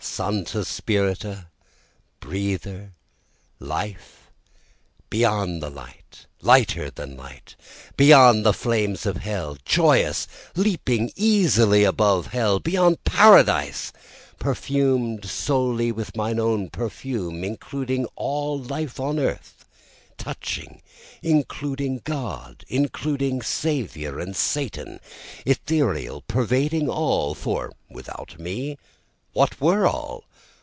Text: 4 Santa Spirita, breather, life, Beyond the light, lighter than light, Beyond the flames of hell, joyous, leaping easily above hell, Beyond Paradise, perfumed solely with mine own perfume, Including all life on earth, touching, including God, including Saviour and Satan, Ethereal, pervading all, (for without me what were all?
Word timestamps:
4 0.03 0.27
Santa 0.33 0.57
Spirita, 0.65 1.45
breather, 2.19 2.91
life, 3.59 4.29
Beyond 5.09 5.63
the 5.63 5.69
light, 5.69 6.25
lighter 6.41 6.89
than 6.89 7.15
light, 7.17 7.55
Beyond 7.97 8.45
the 8.45 8.53
flames 8.53 9.05
of 9.05 9.17
hell, 9.17 9.57
joyous, 9.63 10.27
leaping 10.55 11.11
easily 11.15 11.83
above 11.83 12.27
hell, 12.27 12.59
Beyond 12.59 13.03
Paradise, 13.03 13.93
perfumed 14.37 15.25
solely 15.25 15.91
with 15.91 16.15
mine 16.17 16.39
own 16.39 16.69
perfume, 16.69 17.43
Including 17.43 18.05
all 18.15 18.59
life 18.59 18.99
on 18.99 19.17
earth, 19.17 19.65
touching, 20.17 20.81
including 21.23 22.01
God, 22.03 22.63
including 22.67 23.41
Saviour 23.41 24.19
and 24.19 24.35
Satan, 24.35 24.99
Ethereal, 25.45 26.23
pervading 26.27 26.89
all, 26.89 27.33
(for 27.33 27.71
without 27.89 28.39
me 28.39 28.77
what 29.33 29.61
were 29.61 29.87
all? 29.87 30.21